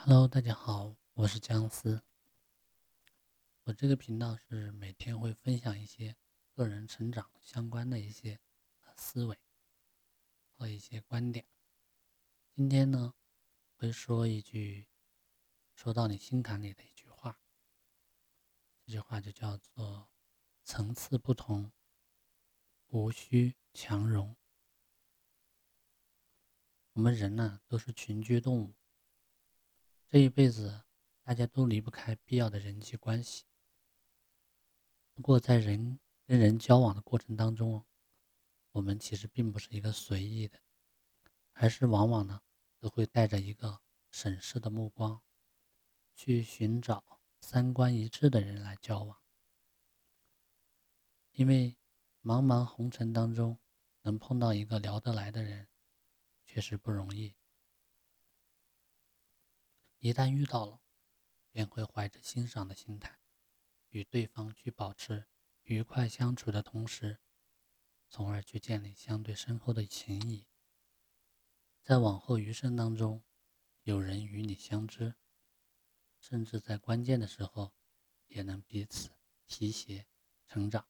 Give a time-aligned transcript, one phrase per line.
[0.00, 2.04] Hello，大家好，我是姜思。
[3.64, 6.16] 我这个频道是每天会分享一些
[6.52, 8.38] 个人成长相关的一些
[8.96, 9.36] 思维
[10.56, 11.44] 和一些观点。
[12.54, 13.14] 今天呢，
[13.74, 14.86] 会说一句
[15.74, 17.40] 说到你心坎里的一句话，
[18.86, 20.08] 这句话就叫做
[20.62, 21.72] “层次不同，
[22.86, 24.36] 无需强融”。
[26.94, 28.77] 我们人呢，都是群居动物。
[30.10, 30.84] 这一辈子，
[31.22, 33.44] 大家都离不开必要的人际关系。
[35.12, 37.84] 不过，在人跟人交往的过程当中，
[38.72, 40.58] 我们其实并不是一个随意的，
[41.52, 42.40] 而是往往呢
[42.80, 45.20] 都会带着一个审视的目光，
[46.14, 49.18] 去寻找三观一致的人来交往。
[51.32, 51.76] 因为
[52.22, 53.58] 茫茫红尘当中，
[54.00, 55.68] 能碰到一个聊得来的人，
[56.46, 57.34] 确实不容易。
[60.00, 60.80] 一旦遇到了，
[61.50, 63.18] 便会怀着欣赏的心态，
[63.88, 65.26] 与对方去保持
[65.62, 67.18] 愉快相处的同时，
[68.08, 70.46] 从而去建立相对深厚的情谊。
[71.82, 73.24] 在往后余生当中，
[73.82, 75.16] 有人与你相知，
[76.20, 77.74] 甚至在关键的时候，
[78.28, 79.10] 也能彼此
[79.46, 80.06] 提携
[80.46, 80.86] 成长。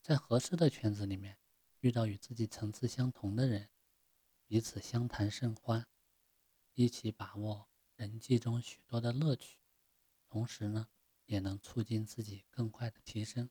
[0.00, 1.38] 在合适的圈子里面，
[1.78, 3.70] 遇到与自己层次相同的人，
[4.46, 5.86] 彼此相谈甚欢，
[6.72, 7.70] 一起把握。
[7.96, 9.58] 人际中许多的乐趣，
[10.28, 10.88] 同时呢，
[11.26, 13.48] 也能促进自己更快的提升。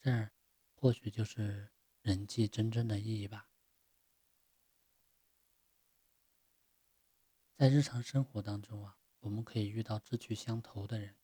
[0.00, 0.32] 这儿
[0.74, 1.70] 或许就是
[2.02, 3.48] 人际真正的意义吧。
[7.54, 11.16] 在日常生活当中啊，我们可以遇到志趣相投的人，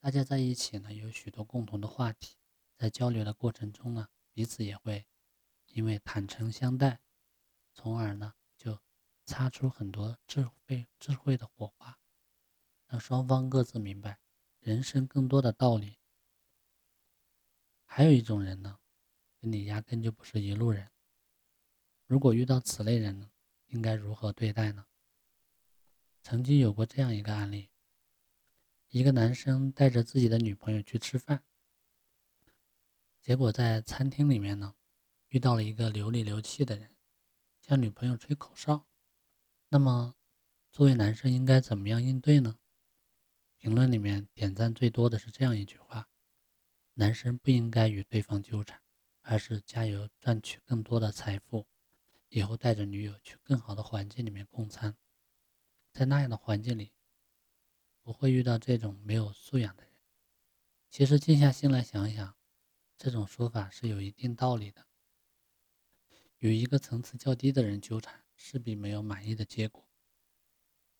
[0.00, 2.36] 大家在一起呢，有许多共同的话题，
[2.76, 5.06] 在交流的过程中呢，彼此也会
[5.68, 7.00] 因为坦诚相待，
[7.72, 8.34] 从而呢。
[9.30, 11.96] 擦出很多智慧、智慧的火花，
[12.88, 14.18] 让双方各自明白
[14.58, 15.98] 人生更多的道理。
[17.84, 18.80] 还有一种人呢，
[19.40, 20.90] 跟你压根就不是一路人。
[22.06, 23.30] 如果遇到此类人呢，
[23.68, 24.84] 应该如何对待呢？
[26.24, 27.70] 曾经有过这样一个案例：
[28.88, 31.44] 一个男生带着自己的女朋友去吃饭，
[33.20, 34.74] 结果在餐厅里面呢，
[35.28, 36.96] 遇到了一个流里流气的人，
[37.60, 38.88] 向女朋友吹口哨。
[39.72, 40.16] 那么，
[40.72, 42.58] 作为男生应该怎么样应对呢？
[43.56, 46.08] 评论里面点赞最多的是这样一句话：
[46.94, 48.82] 男生不应该与对方纠缠，
[49.20, 51.68] 而是加油赚取更多的财富，
[52.30, 54.96] 以后带着女友去更好的环境里面共餐，
[55.92, 56.92] 在那样的环境里，
[58.02, 59.92] 不会遇到这种没有素养的人。
[60.88, 62.36] 其实静下心来想想，
[62.98, 64.88] 这种说法是有一定道理的。
[66.38, 68.24] 与一个层次较低的人纠缠。
[68.42, 69.86] 势必没有满意的结果。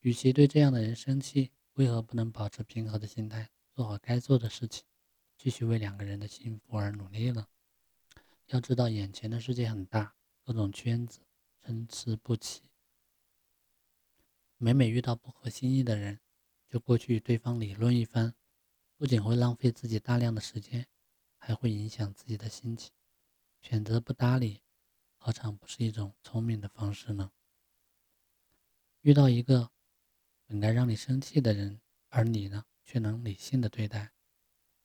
[0.00, 4.84] 与其对这样的人生气，为何不能保持平和的心态，做好该做的事情，
[5.38, 7.48] 继续为两个人的幸福而努力呢？
[8.48, 10.14] 要知道，眼前的世界很大，
[10.44, 11.20] 各种圈子
[11.58, 12.62] 参差不齐。
[14.58, 16.20] 每每遇到不合心意的人，
[16.68, 18.34] 就过去与对方理论一番，
[18.96, 20.86] 不仅会浪费自己大量的时间，
[21.38, 22.92] 还会影响自己的心情。
[23.62, 24.60] 选择不搭理。
[25.22, 27.30] 何尝不是一种聪明的方式呢？
[29.02, 29.70] 遇到一个
[30.46, 34.14] 本该让你生气的人，而你呢却能理性的对待，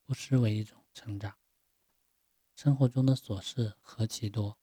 [0.04, 1.38] 不失为一种成长。
[2.54, 4.58] 生活中的琐事何其多，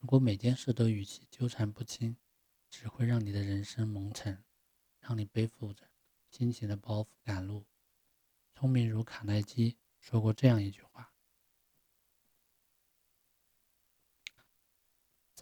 [0.00, 2.16] 如果每件事都与其纠缠不清，
[2.68, 4.44] 只会让你的人生蒙尘，
[4.98, 5.88] 让你背负着
[6.28, 7.64] 心情的包袱赶路。
[8.52, 11.13] 聪明如卡耐基说过这样一句话。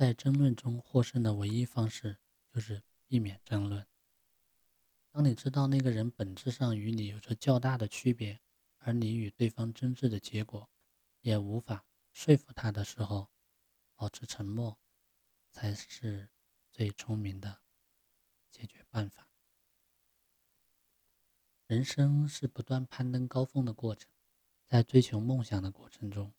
[0.02, 2.18] 在争论中获胜的唯一方式
[2.52, 3.86] 就是避免争论。
[5.12, 8.40] 当你知道那个人本质上与你有着较大的区别，
[8.78, 10.68] 而你与对方争执的结果
[11.20, 13.30] 也无法说服他的时候，
[13.94, 14.76] 保持沉默
[15.52, 16.28] 才是
[16.72, 17.60] 最聪明的
[18.50, 19.28] 解决办法。
[21.68, 24.10] 人生是不断攀登高峰的过程，
[24.66, 26.34] 在追求梦想的过程中，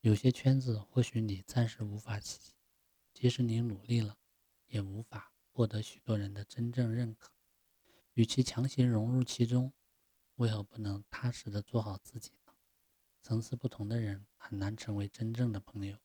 [0.00, 2.53] 有些圈子或许你暂时无法企及。
[3.14, 4.18] 即使你努力了，
[4.66, 7.32] 也无法获得许多人的真正认可。
[8.12, 9.72] 与其强行融入其中，
[10.34, 12.52] 为何不能踏实的做好自己呢？
[13.22, 15.98] 层次不同的人很难成为真正的朋友。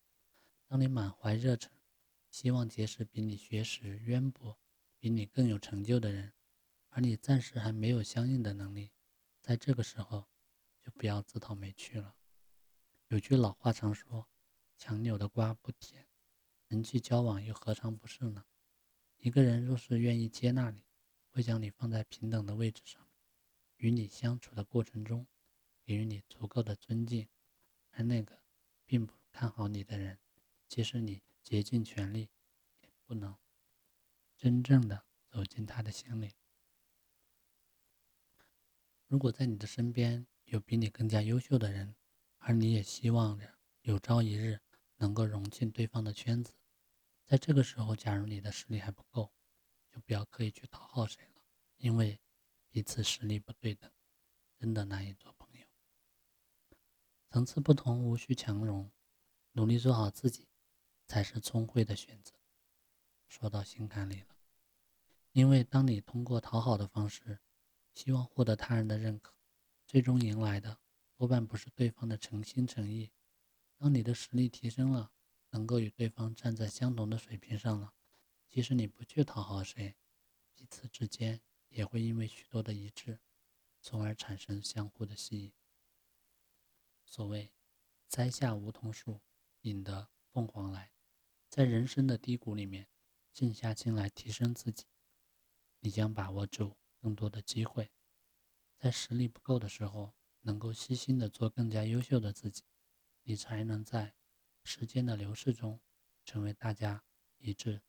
[0.65, 1.71] 当你满怀热忱，
[2.29, 4.59] 希望结识比你学识渊博、
[4.99, 6.33] 比你更有成就的人，
[6.89, 8.91] 而你暂时还没有相应的能力，
[9.41, 10.29] 在这个时候
[10.79, 12.15] 就不要自讨没趣了。
[13.07, 14.27] 有句老话常说
[14.77, 16.07] ：“强扭的瓜不甜。”
[16.69, 18.45] 人际交往又何尝不是呢？
[19.17, 20.85] 一个人若是愿意接纳你，
[21.31, 23.09] 会将你放在平等的位置上，
[23.77, 25.25] 与你相处的过程中，
[25.83, 27.27] 给予你足够的尊敬。
[27.89, 28.43] 而那个
[28.85, 30.19] 并不看好你的人，
[30.67, 32.29] 即使你竭尽全力，
[32.81, 33.35] 也不能
[34.37, 36.35] 真正的走进他的心里。
[39.07, 41.95] 如果在你的身边有比你更加优秀的人，
[42.37, 44.61] 而你也希望着有朝一日
[44.97, 46.53] 能够融进对方的圈子，
[47.29, 49.31] 在这个时候，假如你的实力还不够，
[49.87, 51.41] 就不要刻意去讨好谁了，
[51.77, 52.19] 因为
[52.71, 53.91] 彼此实力不对等，
[54.57, 55.67] 真的难以做朋友。
[57.29, 58.91] 层次不同，无需强融，
[59.51, 60.47] 努力做好自己，
[61.05, 62.33] 才是聪慧的选择。
[63.27, 64.35] 说到心坎里了，
[65.33, 67.39] 因为当你通过讨好的方式。
[67.91, 69.33] 希望获得他人的认可，
[69.85, 70.79] 最终迎来的
[71.17, 73.11] 多半不是对方的诚心诚意。
[73.75, 75.11] 当你的实力提升了，
[75.51, 77.93] 能够与对方站在相同的水平上了，
[78.47, 79.95] 即使你不去讨好谁，
[80.53, 83.19] 彼此之间也会因为许多的一致，
[83.81, 85.53] 从而产生相互的吸引。
[87.05, 87.53] 所谓
[88.07, 89.21] “栽下梧桐树，
[89.61, 90.91] 引得凤凰来”，
[91.49, 92.87] 在人生的低谷里面，
[93.31, 94.85] 静下心来提升自己，
[95.79, 96.77] 你将把握住。
[97.01, 97.93] 更多的机会，
[98.75, 102.65] 在实力不够的时候，能够细心的做更加优秀的自己，
[103.23, 104.13] 你才能在
[104.69, 105.81] 时间的流逝中，
[106.23, 107.03] 成为大家
[107.39, 107.81] 一致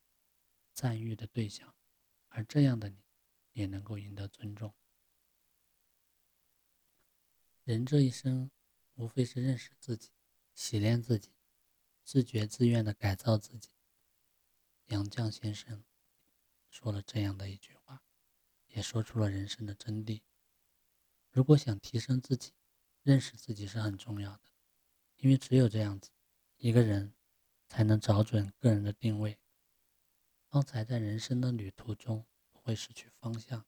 [0.72, 1.74] 赞誉的对象，
[2.30, 3.04] 而这样的你，
[3.52, 4.74] 也能够赢得尊重。
[7.64, 8.50] 人这一生，
[8.94, 10.08] 无非是认识自己、
[10.54, 11.34] 洗练自己、
[12.02, 13.68] 自觉自愿的改造自己。
[14.86, 15.84] 杨绛先生
[16.70, 18.02] 说了这样的一句话。
[18.68, 20.22] 也说出了人生的真谛。
[21.32, 22.52] 如果想提升自己，
[23.02, 24.42] 认识自己是很重要的，
[25.16, 26.12] 因为只有这样子，
[26.62, 27.14] 一个人
[27.68, 29.38] 才能找准个人的定位，
[30.50, 33.64] 方才在人生的旅途中不会失去方向。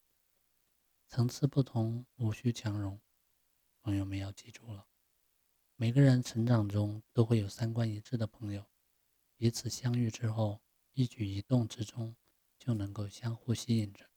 [1.08, 3.00] 层次不同，无需强融。
[3.80, 4.88] 朋友们要记住了，
[5.74, 8.66] 每个人成长中都会有三观一致的朋友，
[9.38, 10.60] 彼此相遇之后，
[10.92, 12.14] 一举一动之中
[12.58, 14.10] 就能够相互吸引着。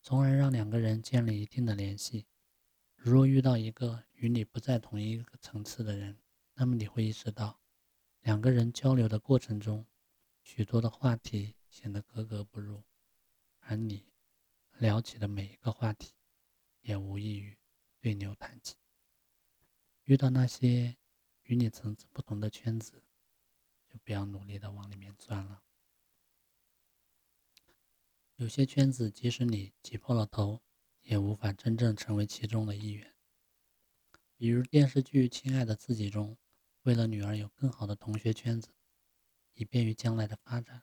[0.00, 2.28] 从而让两个人建立一定的联系。
[2.94, 6.22] 如若遇到一个与你不在同一个层次的人，
[6.54, 7.60] 那么你会意识到，
[8.24, 9.86] 两个人交流的过程中，
[10.42, 12.82] 许多的话题显得格格不入，
[13.58, 14.06] 而你
[14.78, 16.14] 聊起的每一个话题，
[16.80, 17.58] 也无异于
[18.00, 18.78] 对牛弹琴。
[20.04, 20.96] 遇到那些
[21.42, 23.04] 与你层次不同的圈子，
[23.90, 25.62] 就不要努力的往里面钻了。
[28.36, 30.62] 有些圈子，即使你挤破了头，
[31.02, 33.14] 也无法真正成为其中的一员。
[34.34, 36.38] 比如电视剧《亲爱的自己》中，
[36.84, 38.68] 为了女儿有更好的同学圈子，
[39.54, 40.82] 以便于将来的发展，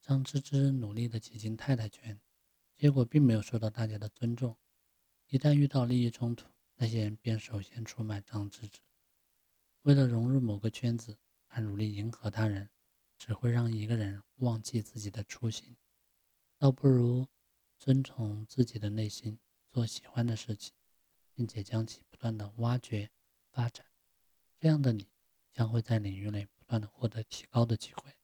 [0.00, 2.20] 张芝芝努力的挤进太太圈，
[2.76, 4.58] 结果并没有受到大家的尊重。
[5.28, 8.80] 一旦遇到利益冲突，那些人便首先出卖张芝芝。
[9.82, 11.16] 为了融入某个圈子
[11.46, 12.68] 而努力迎合他人，
[13.16, 15.76] 只会让一个人忘记自己的初心。
[16.58, 17.28] 倒不如
[17.78, 19.38] 遵从自己的内心，
[19.70, 20.74] 做喜欢的事情，
[21.32, 23.08] 并且将其不断的挖掘、
[23.52, 23.86] 发展。
[24.60, 25.08] 这样的你
[25.54, 28.14] 将会在领域内不断的获得提高的机会，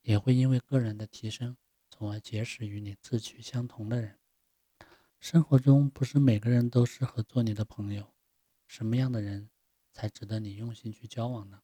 [0.00, 1.58] 也会因为个人的提升，
[1.90, 4.18] 从而结识与你志趣相同的人。
[5.20, 8.14] 生活中不是每个人都适合做你的朋友，
[8.66, 9.50] 什么样的人
[9.92, 11.60] 才值得你用心去交往呢？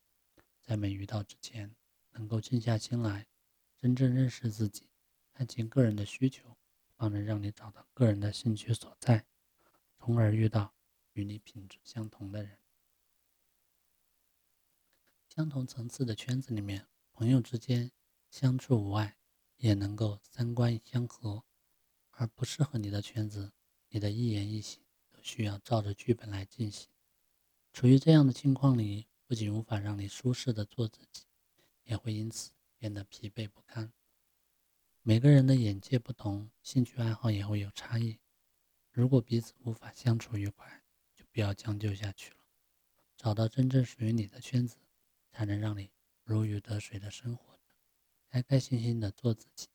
[0.61, 1.75] 在没遇到之前，
[2.13, 3.27] 能够静下心来，
[3.79, 4.91] 真正认识自己。
[5.33, 6.59] 看清个人的需求，
[6.95, 9.25] 方能让你找到个人的兴趣所在，
[9.97, 10.75] 从而遇到
[11.15, 12.60] 与你品质相同的人。
[15.33, 17.93] 相同层次的圈子里面，朋友之间
[18.31, 19.17] 相处无碍，
[19.59, 21.45] 也能够三观相合；
[22.11, 23.53] 而不适合你的圈子，
[23.91, 26.89] 你的一言一行都需要照着剧本来进行。
[27.73, 31.23] 处于这样的境况里，不仅无法让你舒适的做自己，
[31.85, 33.93] 也会因此变得疲惫不堪。
[35.01, 38.19] 每个人的眼界不同，兴趣爱好也会有差异。
[38.91, 40.83] 如果彼此无法相处愉快，
[41.15, 42.39] 就不要将就下去了。
[43.17, 44.77] 找到真正属于你的圈子，
[45.31, 45.91] 才能让你
[46.25, 47.59] 如鱼得水的生活，
[48.29, 49.69] 开开心心的做自己。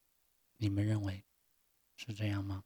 [0.57, 1.25] 你们认为
[1.95, 2.63] 是这样吗？